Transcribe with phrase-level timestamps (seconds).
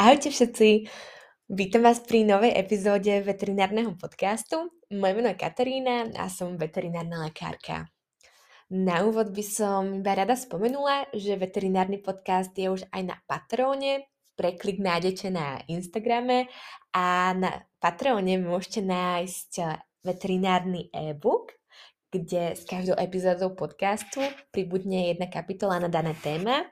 [0.00, 0.88] Ahojte všetci,
[1.52, 4.72] vítam vás pri novej epizóde veterinárneho podcastu.
[4.88, 7.84] Moje meno je Katarína a som veterinárna lekárka.
[8.72, 14.08] Na úvod by som iba rada spomenula, že veterinárny podcast je už aj na Patreone.
[14.40, 16.48] Preklik nájdete na Instagrame
[16.96, 19.52] a na Patreone môžete nájsť
[20.00, 21.52] veterinárny e-book,
[22.08, 26.64] kde s každou epizódou podcastu pribudne jedna kapitola na dané téma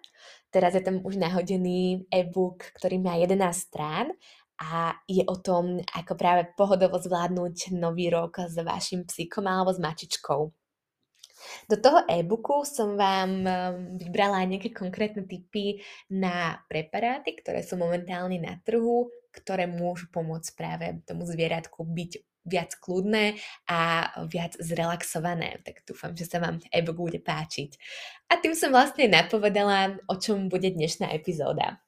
[0.49, 4.09] Teraz je tam už nahodený e-book, ktorý má 11 strán
[4.59, 9.79] a je o tom, ako práve pohodovo zvládnuť nový rok s vašim psíkom alebo s
[9.79, 10.51] mačičkou.
[11.71, 13.49] Do toho e-booku som vám um,
[13.95, 15.79] vybrala nejaké konkrétne typy
[16.11, 22.75] na preparáty, ktoré sú momentálne na trhu, ktoré môžu pomôcť práve tomu zvieratku byť viac
[22.81, 23.37] kľudné
[23.69, 25.61] a viac zrelaxované.
[25.63, 27.77] Tak dúfam, že sa vám e-book bude páčiť.
[28.33, 31.79] A tým som vlastne napovedala, o čom bude dnešná epizóda.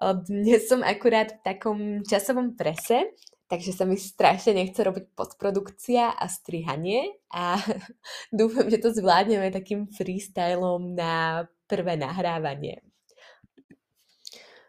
[0.00, 3.12] Dnes som akurát v takom časovom prese,
[3.50, 7.58] takže sa mi strašne nechce robiť postprodukcia a strihanie a
[8.38, 12.84] dúfam, že to zvládneme takým freestylom na prvé nahrávanie.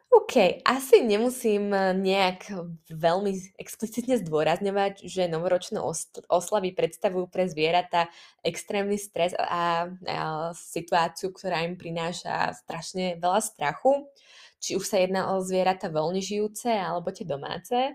[0.10, 2.50] OK, asi nemusím eh, nejak
[2.90, 5.78] veľmi explicitne zdôrazňovať, že novoročné
[6.26, 8.10] oslavy predstavujú pre zvieratá
[8.42, 14.10] extrémny stres a, a situáciu, ktorá im prináša strašne veľa strachu.
[14.58, 17.94] Či už sa jedná o zvieratá voľne žijúce alebo tie domáce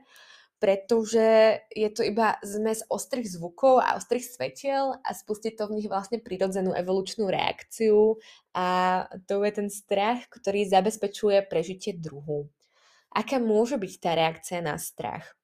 [0.62, 5.88] pretože je to iba zmes ostrých zvukov a ostrých svetiel a spustí to v nich
[5.90, 8.16] vlastne prirodzenú evolučnú reakciu
[8.56, 8.66] a
[9.28, 12.48] to je ten strach, ktorý zabezpečuje prežitie druhu.
[13.14, 15.36] Aká môže byť tá reakcia na strach?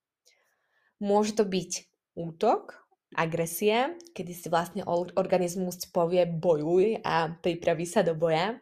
[0.99, 1.87] Môže to byť
[2.19, 2.81] útok,
[3.17, 4.83] agresia, kedy si vlastne
[5.17, 8.59] organizmus povie bojuj a pripraví sa do boja.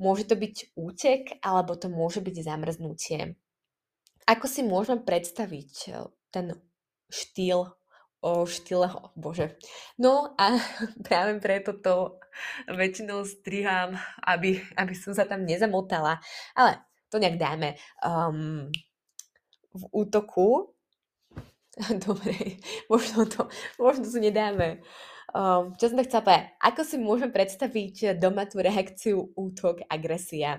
[0.00, 3.36] Môže to byť útek, alebo to môže byť zamrznutie.
[4.30, 6.54] Ako si môžeme predstaviť eh, ten
[7.10, 7.66] štýl
[8.20, 9.56] o štýle, oh, bože.
[9.96, 10.60] No a
[11.06, 12.20] práve preto to
[12.68, 16.20] väčšinou strihám, aby, aby som sa tam nezamotala.
[16.54, 17.74] Ale to nejak dáme.
[18.04, 18.68] Um,
[19.74, 20.74] v útoku,
[22.06, 22.60] dobre,
[22.92, 23.48] možno to,
[23.80, 24.84] možno to nedáme.
[25.30, 26.44] Um, čo som to chcela povedať?
[26.58, 30.58] Ako si môžeme predstaviť doma tú reakciu útok, agresia?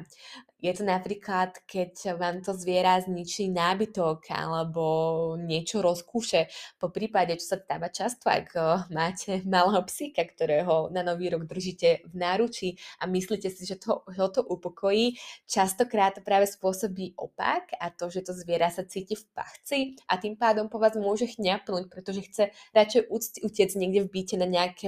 [0.62, 4.86] Je to napríklad, keď vám to zviera zničí nábytok alebo
[5.42, 6.54] niečo rozkúše.
[6.78, 8.54] Po prípade, čo sa stáva často, ak
[8.94, 14.06] máte malého psíka, ktorého na nový rok držíte v náruči a myslíte si, že to,
[14.06, 15.18] ho to upokojí,
[15.50, 20.22] častokrát to práve spôsobí opak a to, že to zviera sa cíti v pachci a
[20.22, 22.44] tým pádom po vás môže chňapnúť, pretože chce
[22.78, 23.10] radšej
[23.42, 24.46] utiec niekde v byte na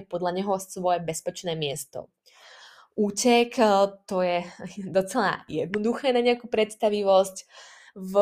[0.10, 2.12] podľa neho svoje bezpečné miesto.
[2.94, 4.46] Útek, eh, to je
[4.98, 7.50] docela jednoduché na nejakú predstavivosť.
[7.94, 8.18] V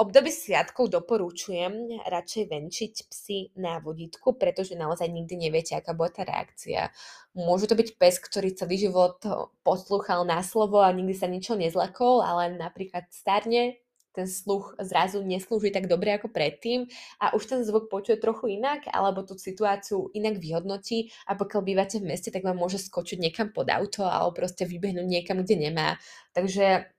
[0.00, 6.24] období sviatkov doporučujem radšej venčiť psy na vodítku, pretože naozaj nikdy neviete, aká bude tá
[6.24, 6.88] reakcia.
[7.36, 9.20] Môže to byť pes, ktorý celý život
[9.60, 13.76] poslúchal na slovo a nikdy sa ničo nezlakol, ale napríklad starne,
[14.18, 16.90] ten sluch zrazu neslúži tak dobre ako predtým
[17.22, 22.02] a už ten zvuk počuje trochu inak alebo tú situáciu inak vyhodnotí a pokiaľ bývate
[22.02, 25.94] v meste, tak vám môže skočiť niekam pod auto alebo proste vybehnúť niekam, kde nemá.
[26.34, 26.90] Takže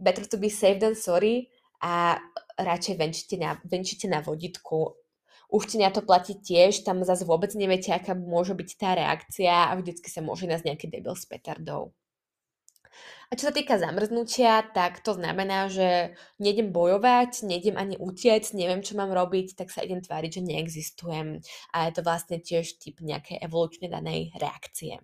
[0.00, 1.52] better to be safe than sorry
[1.84, 2.16] a
[2.56, 4.96] radšej venčite na, venčite na vodítku.
[5.52, 10.08] Uštenia to platí tiež, tam zase vôbec neviete, aká môže byť tá reakcia a vždycky
[10.08, 11.92] sa môže nás nejaký debil s petardou.
[13.28, 18.84] A čo sa týka zamrznutia, tak to znamená, že nejdem bojovať, nejdem ani utiec, neviem,
[18.84, 21.40] čo mám robiť, tak sa idem tváriť, že neexistujem.
[21.72, 25.00] A je to vlastne tiež typ nejakej evolučne danej reakcie.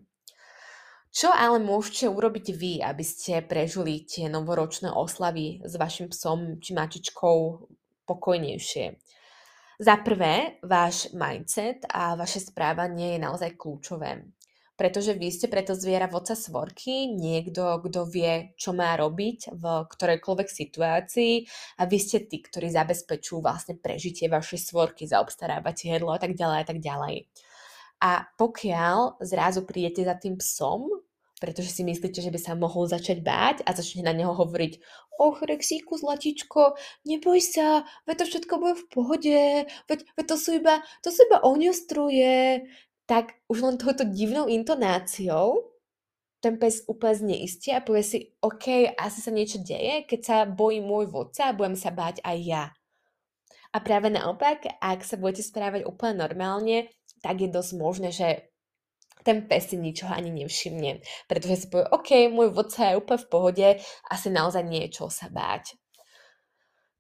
[1.09, 6.77] Čo ale môžete urobiť vy, aby ste prežili tie novoročné oslavy s vašim psom či
[6.77, 7.37] mačičkou
[8.05, 8.87] pokojnejšie?
[9.79, 14.27] Za prvé, váš mindset a vaše správanie je naozaj kľúčové
[14.79, 20.49] pretože vy ste preto zviera voca svorky, niekto, kto vie, čo má robiť v ktorejkoľvek
[20.49, 21.35] situácii
[21.77, 26.59] a vy ste tí, ktorí zabezpečujú vlastne prežitie vašej svorky, zaobstarávate jedlo a tak ďalej
[26.63, 27.27] a tak ďalej.
[27.99, 30.87] A pokiaľ zrazu prídete za tým psom,
[31.43, 34.79] pretože si myslíte, že by sa mohol začať báť a začne na neho hovoriť
[35.19, 39.41] Och, Rexíku, zlatičko, neboj sa, veď to všetko bude v pohode,
[39.91, 42.63] veď, veď to sú iba, to sú iba ohňostroje,
[43.09, 45.73] tak už len touto divnou intonáciou
[46.39, 50.79] ten pes úplne zneistie a povie si, OK, asi sa niečo deje, keď sa bojí
[50.79, 52.65] môj vodca, budem sa báť aj ja.
[53.75, 56.95] A práve naopak, ak sa budete správať úplne normálne,
[57.25, 58.47] tak je dosť možné, že
[59.27, 63.31] ten pes si ničoho ani nevšimne, pretože si povie, OK, môj vodca je úplne v
[63.31, 63.69] pohode,
[64.07, 65.75] asi naozaj nie je čo sa báť.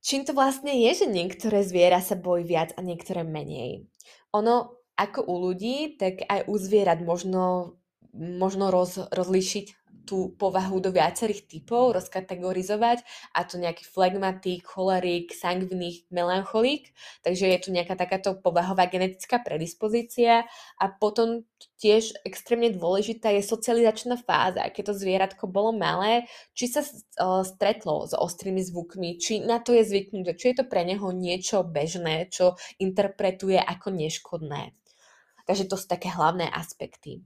[0.03, 3.87] Čím to vlastne je, že niektoré zviera sa bojí viac a niektoré menej?
[4.35, 7.79] Ono, ako u ľudí, tak aj u zvierat možno,
[8.19, 9.79] možno roz, rozlišiť
[10.09, 13.05] tú povahu do viacerých typov, rozkategorizovať
[13.37, 20.49] a to nejaký flegmatik, cholerik, sangvinik, melancholík, takže je tu nejaká takáto povahová genetická predispozícia
[20.81, 21.45] a potom
[21.77, 26.25] tiež extrémne dôležitá je socializačná fáza, keď to zvieratko bolo malé,
[26.57, 30.65] či sa uh, stretlo s ostrými zvukmi, či na to je zvyknuté, či je to
[30.65, 34.73] pre neho niečo bežné, čo interpretuje ako neškodné.
[35.49, 37.25] Takže to sú také hlavné aspekty.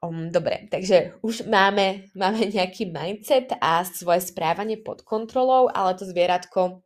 [0.00, 6.08] Um, dobre, takže už máme, máme nejaký mindset a svoje správanie pod kontrolou, ale to
[6.08, 6.80] zvieratko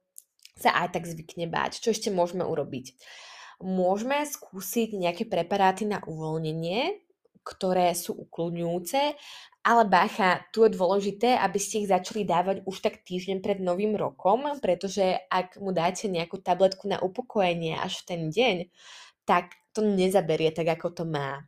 [0.59, 1.79] sa aj tak zvykne báť.
[1.79, 2.91] Čo ešte môžeme urobiť?
[3.63, 7.07] Môžeme skúsiť nejaké preparáty na uvoľnenie,
[7.47, 9.15] ktoré sú ukludňujúce,
[9.63, 13.95] ale bacha, tu je dôležité, aby ste ich začali dávať už tak týždeň pred novým
[13.95, 18.57] rokom, pretože ak mu dáte nejakú tabletku na upokojenie až v ten deň,
[19.23, 21.43] tak to nezaberie tak, ako to má.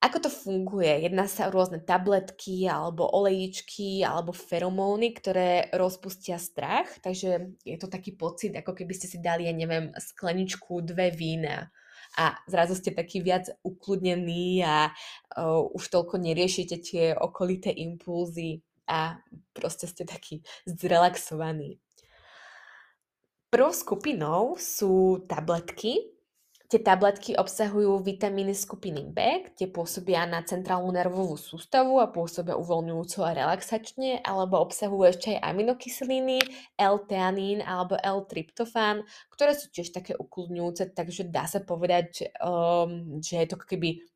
[0.00, 1.04] Ako to funguje?
[1.04, 7.84] Jedná sa o rôzne tabletky, alebo olejičky, alebo feromóny, ktoré rozpustia strach, takže je to
[7.88, 11.68] taký pocit, ako keby ste si dali, ja neviem, skleničku, dve vína
[12.18, 19.20] a zrazu ste taký viac ukludnení a uh, už toľko neriešite tie okolité impulzy a
[19.54, 21.78] proste ste taký zrelaxovaní.
[23.50, 26.10] Prvou skupinou sú tabletky,
[26.70, 33.26] Tie tabletky obsahujú vitamíny skupiny B, kde pôsobia na centrálnu nervovú sústavu a pôsobia uvoľňujúco
[33.26, 36.38] a relaxačne, alebo obsahujú ešte aj aminokyseliny,
[36.78, 39.02] L-teanín alebo L-tryptofán,
[39.34, 44.06] ktoré sú tiež také ukludňujúce, takže dá sa povedať, že, um, že je to keby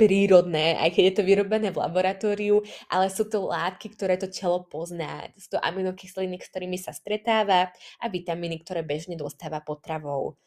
[0.00, 4.64] prírodné, aj keď je to vyrobené v laboratóriu, ale sú to látky, ktoré to telo
[4.72, 5.28] pozná.
[5.36, 7.68] Sú to aminokyseliny, s ktorými sa stretáva
[8.00, 10.40] a vitamíny, ktoré bežne dostáva potravou.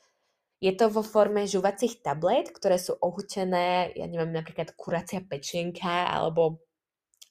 [0.57, 6.65] Je to vo forme žuvacích tablet, ktoré sú ohutené, ja neviem, napríklad kuracia pečienka alebo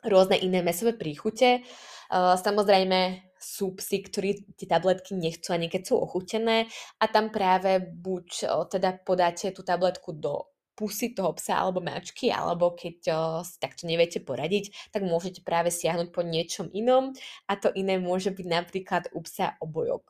[0.06, 1.66] rôzne iné mesové príchute.
[2.14, 6.70] Samozrejme sú psi, ktorí tie tabletky nechcú ani keď sú ochutené
[7.02, 10.46] a tam práve buď teda podáte tú tabletku do
[10.78, 12.96] pusy toho psa alebo mačky, alebo keď
[13.42, 17.10] si takto neviete poradiť, tak môžete práve siahnuť po niečom inom
[17.50, 20.04] a to iné môže byť napríklad u psa obojok.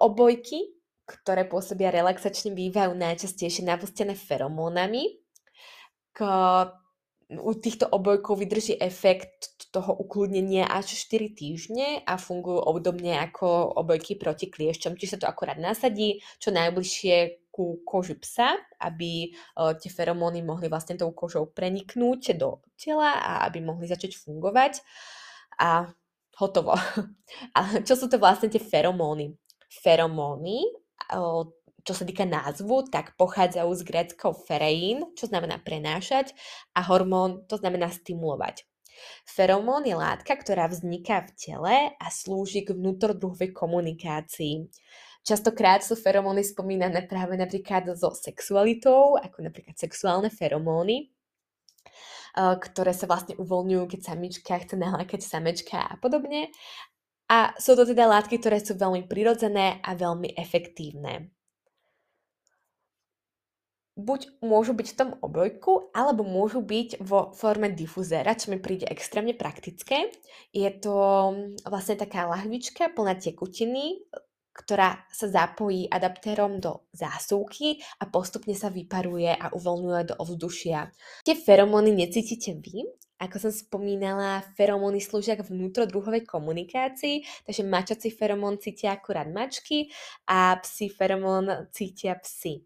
[0.00, 0.75] obojky
[1.06, 5.22] ktoré pôsobia relaxačne, bývajú najčastejšie napustené feromónami.
[6.10, 6.20] K,
[7.30, 14.18] u týchto obojkov vydrží efekt toho ukludnenia až 4 týždne a fungujú obdobne ako obojky
[14.18, 14.98] proti kliešťom.
[14.98, 20.66] Čiže sa to akorát nasadí čo najbližšie ku koži psa, aby uh, tie feromóny mohli
[20.70, 24.82] vlastne tou kožou preniknúť do tela a aby mohli začať fungovať.
[25.60, 25.88] A
[26.36, 26.76] hotovo.
[27.58, 29.34] A čo sú to vlastne tie feromóny?
[29.66, 30.85] Feromóny
[31.86, 36.34] čo sa týka názvu, tak pochádzajú z gréckého fereín, čo znamená prenášať,
[36.74, 38.66] a hormón, to znamená stimulovať.
[39.28, 44.66] Feromón je látka, ktorá vzniká v tele a slúži k vnútrodruhovej komunikácii.
[45.20, 51.12] Častokrát sú feromóny spomínané práve napríklad so sexualitou, ako napríklad sexuálne feromóny,
[52.36, 56.52] ktoré sa vlastne uvoľňujú, keď samička chce nalákať samečka a podobne.
[57.26, 61.34] A sú to teda látky, ktoré sú veľmi prirodzené a veľmi efektívne.
[63.96, 68.84] Buď môžu byť v tom obojku, alebo môžu byť vo forme difuzéra, čo mi príde
[68.84, 70.12] extrémne praktické.
[70.52, 70.92] Je to
[71.64, 74.04] vlastne taká lahvička plná tekutiny,
[74.52, 80.92] ktorá sa zapojí adaptérom do zásuvky a postupne sa vyparuje a uvoľňuje do ovzdušia.
[81.24, 82.84] Tie feromóny necítite vy,
[83.16, 89.88] ako som spomínala, feromóny slúžia k vnútrodruhovej komunikácii, takže mačací feromón cítia akurát mačky
[90.28, 92.64] a psi feromón cítia psy.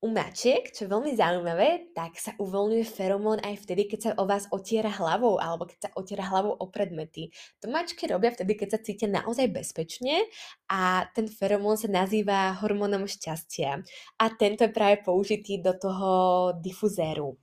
[0.00, 4.24] U mačiek, čo je veľmi zaujímavé, tak sa uvoľňuje feromón aj vtedy, keď sa o
[4.24, 7.28] vás otiera hlavou alebo keď sa otiera hlavou o predmety.
[7.60, 10.24] To mačky robia vtedy, keď sa cítia naozaj bezpečne
[10.72, 13.84] a ten feromón sa nazýva hormónom šťastia.
[14.16, 16.08] A tento je práve použitý do toho
[16.56, 17.36] difuzéru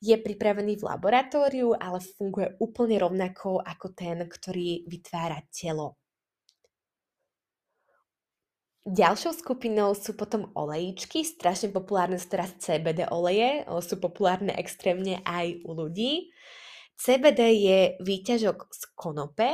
[0.00, 6.00] je pripravený v laboratóriu, ale funguje úplne rovnako ako ten, ktorý vytvára telo.
[8.88, 15.60] Ďalšou skupinou sú potom olejíčky, strašne populárne sú teraz CBD oleje, sú populárne extrémne aj
[15.68, 16.32] u ľudí.
[16.96, 19.52] CBD je výťažok z konope,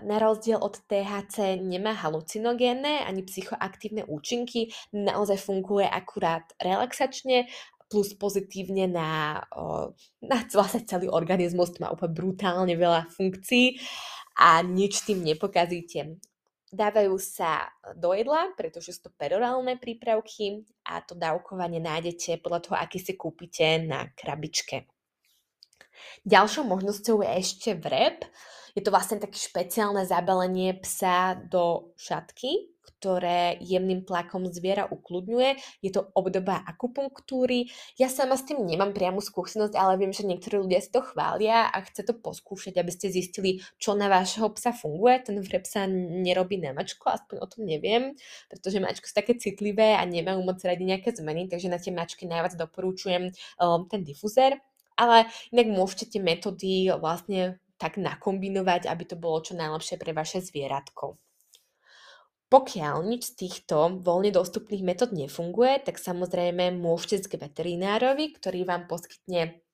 [0.00, 7.52] na rozdiel od THC nemá halucinogénne ani psychoaktívne účinky, naozaj funguje akurát relaxačne
[7.92, 9.44] plus pozitívne na,
[10.24, 13.76] na vlastne celý organizmus, to má úplne brutálne veľa funkcií
[14.40, 16.16] a nič tým nepokazíte.
[16.72, 22.76] Dávajú sa do jedla, pretože sú to perorálne prípravky a to dávkovanie nájdete podľa toho,
[22.80, 24.88] aký si kúpite na krabičke.
[26.24, 28.24] Ďalšou možnosťou je ešte vrep.
[28.72, 35.80] Je to vlastne také špeciálne zabalenie psa do šatky, ktoré jemným tlakom zviera ukludňuje.
[35.80, 37.70] Je to obdoba akupunktúry.
[37.96, 41.70] Ja sama s tým nemám priamu skúsenosť, ale viem, že niektorí ľudia si to chvália
[41.70, 45.22] a chce to poskúšať, aby ste zistili, čo na vášho psa funguje.
[45.22, 48.18] Ten vrep sa nerobí na mačku, aspoň o tom neviem,
[48.50, 52.26] pretože mačky sú také citlivé a nemajú moc radi nejaké zmeny, takže na tie mačky
[52.26, 53.30] najviac doporučujem
[53.62, 54.58] um, ten difuzér.
[54.92, 60.38] Ale inak môžete tie metódy vlastne tak nakombinovať, aby to bolo čo najlepšie pre vaše
[60.38, 61.18] zvieratko.
[62.52, 68.68] Pokiaľ nič z týchto voľne dostupných metód nefunguje, tak samozrejme môžete ísť k veterinárovi, ktorý
[68.68, 69.64] vám poskytne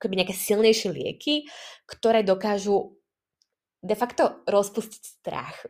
[0.00, 1.44] nejaké silnejšie lieky,
[1.84, 2.96] ktoré dokážu
[3.84, 5.68] de facto rozpustiť strach.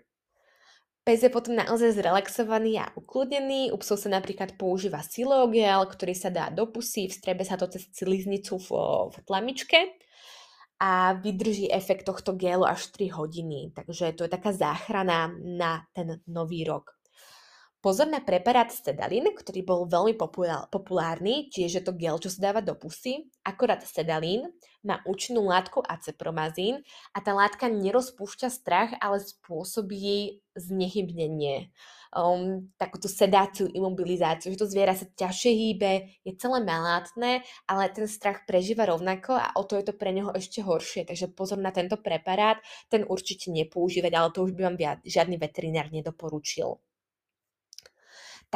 [1.02, 3.74] Pes je potom naozaj zrelaxovaný a ukludnený.
[3.74, 7.90] U psov sa napríklad používa silogel, ktorý sa dá do pusy, vstrebe sa to cez
[7.90, 8.70] ciliznicu v,
[9.10, 9.98] v tlamičke
[10.80, 13.72] a vydrží efekt tohto gelu až 3 hodiny.
[13.74, 16.95] Takže to je taká záchrana na ten nový rok.
[17.86, 20.18] Pozor na preparát Sedalin, ktorý bol veľmi
[20.74, 23.30] populárny, čiže je to gel, čo sa dáva do pusy.
[23.46, 24.42] Akorát Sedalin
[24.82, 26.82] má účinnú látku acepromazín
[27.14, 30.24] a tá látka nerozpúšťa strach, ale spôsobí jej
[30.58, 31.70] znehybnenie
[32.10, 38.10] um, takúto sedáciu, imobilizáciu, že to zviera sa ťažšie hýbe, je celé malátne, ale ten
[38.10, 41.06] strach prežíva rovnako a o to je to pre neho ešte horšie.
[41.06, 42.58] Takže pozor na tento preparát,
[42.90, 44.76] ten určite nepoužívať, ale to už by vám
[45.06, 46.82] žiadny veterinár nedoporučil.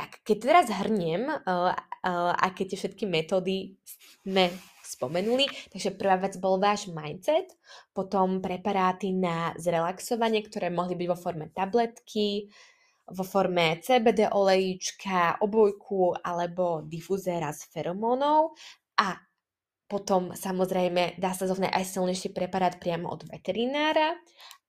[0.01, 3.77] Tak, keď teraz hrniem, uh, uh, aké tie všetky metódy
[4.25, 4.49] sme
[4.81, 7.53] spomenuli, takže prvá vec bol váš mindset,
[7.93, 12.49] potom preparáty na zrelaxovanie, ktoré mohli byť vo forme tabletky,
[13.13, 18.57] vo forme CBD olejíčka, obojku alebo difuzéra s feromónov
[18.97, 19.21] a
[19.91, 24.15] potom samozrejme dá sa zovne aj silnejší preparát priamo od veterinára,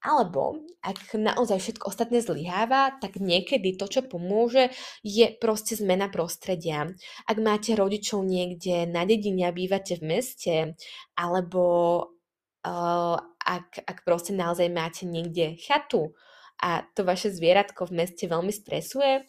[0.01, 4.73] alebo ak naozaj všetko ostatné zlyháva, tak niekedy to, čo pomôže,
[5.05, 6.89] je proste zmena prostredia.
[7.29, 10.55] Ak máte rodičov niekde na dedine a bývate v meste,
[11.13, 11.65] alebo
[12.65, 16.17] uh, ak, ak proste naozaj máte niekde chatu,
[16.61, 19.25] a to vaše zvieratko v meste veľmi stresuje,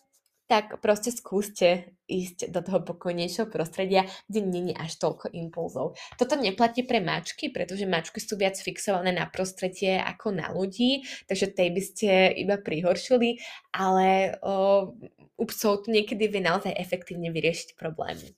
[0.52, 5.96] tak proste skúste ísť do toho pokojnejšieho prostredia, kde není až toľko impulzov.
[6.20, 11.56] Toto neplatí pre mačky, pretože mačky sú viac fixované na prostredie ako na ľudí, takže
[11.56, 13.40] tej by ste iba prihoršili,
[13.72, 14.92] ale o,
[15.40, 18.36] u psov to niekedy vie naozaj efektívne vyriešiť problémy.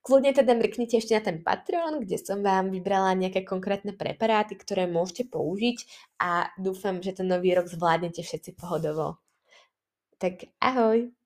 [0.00, 4.88] Kľudne teda mrknite ešte na ten Patreon, kde som vám vybrala nejaké konkrétne preparáty, ktoré
[4.88, 5.84] môžete použiť
[6.24, 9.20] a dúfam, že ten nový rok zvládnete všetci pohodovo.
[10.16, 11.23] Tak ahoj!